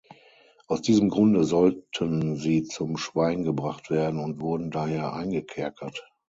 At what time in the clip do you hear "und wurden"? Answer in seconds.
4.19-4.71